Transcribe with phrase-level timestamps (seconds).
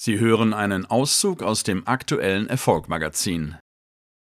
[0.00, 3.56] Sie hören einen Auszug aus dem aktuellen Erfolgmagazin.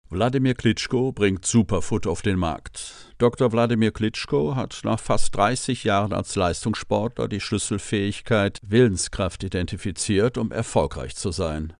[0.08, 3.14] Wladimir Klitschko bringt Superfood auf den Markt.
[3.18, 3.52] Dr.
[3.52, 11.14] Wladimir Klitschko hat nach fast 30 Jahren als Leistungssportler die Schlüsselfähigkeit Willenskraft identifiziert, um erfolgreich
[11.14, 11.72] zu sein.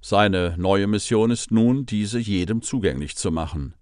[0.00, 3.74] Seine neue Mission ist nun, diese jedem zugänglich zu machen.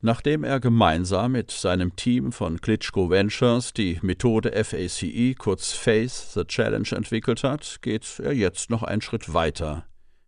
[0.00, 6.44] Nachdem er gemeinsam mit seinem Team von Klitschko Ventures die Methode FACE, kurz Face the
[6.44, 9.86] Challenge, entwickelt hat, geht er jetzt noch einen Schritt weiter.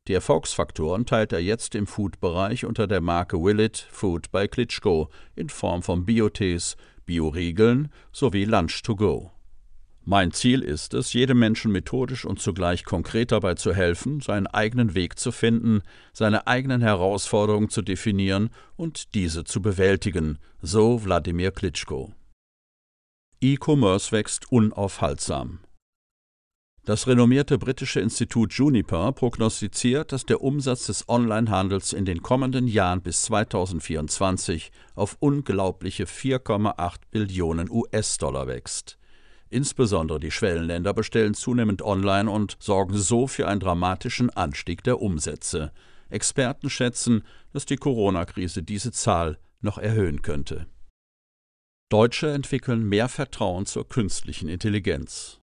[0.08, 5.48] Die Erfolgsfaktoren teilt er jetzt im Food-Bereich unter der Marke Willet Food bei Klitschko in
[5.48, 9.30] Form von Biotees, Bioriegeln sowie Lunch to Go.
[10.04, 14.94] Mein Ziel ist es, jedem Menschen methodisch und zugleich konkret dabei zu helfen, seinen eigenen
[14.94, 15.82] Weg zu finden,
[16.12, 22.14] seine eigenen Herausforderungen zu definieren und diese zu bewältigen, so Wladimir Klitschko.
[23.42, 25.60] E-Commerce wächst unaufhaltsam.
[26.84, 33.02] Das renommierte britische Institut Juniper prognostiziert, dass der Umsatz des Onlinehandels in den kommenden Jahren
[33.02, 38.99] bis 2024 auf unglaubliche 4,8 Billionen US-Dollar wächst.
[39.50, 45.72] Insbesondere die Schwellenländer bestellen zunehmend online und sorgen so für einen dramatischen Anstieg der Umsätze.
[46.08, 50.66] Experten schätzen, dass die Corona-Krise diese Zahl noch erhöhen könnte.
[51.88, 55.39] Deutsche entwickeln mehr Vertrauen zur künstlichen Intelligenz.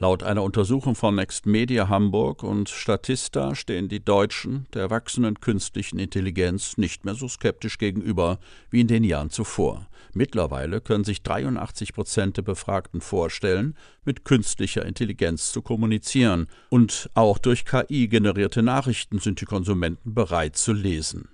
[0.00, 5.98] Laut einer Untersuchung von Next Media Hamburg und Statista stehen die Deutschen der wachsenden künstlichen
[5.98, 8.38] Intelligenz nicht mehr so skeptisch gegenüber
[8.70, 9.88] wie in den Jahren zuvor.
[10.14, 17.38] Mittlerweile können sich 83 Prozent der Befragten vorstellen, mit künstlicher Intelligenz zu kommunizieren, und auch
[17.38, 21.30] durch KI generierte Nachrichten sind die Konsumenten bereit zu lesen.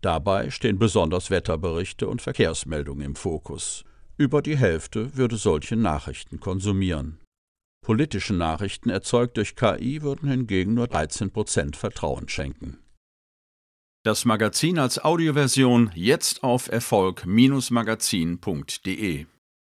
[0.00, 3.84] Dabei stehen besonders Wetterberichte und Verkehrsmeldungen im Fokus.
[4.16, 7.18] Über die Hälfte würde solche Nachrichten konsumieren.
[7.82, 12.78] Politische Nachrichten erzeugt durch KI würden hingegen nur 13 Prozent Vertrauen schenken.
[14.02, 19.26] Das Magazin als Audioversion jetzt auf Erfolg-magazin.de